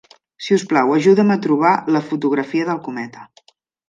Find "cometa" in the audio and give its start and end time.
2.89-3.27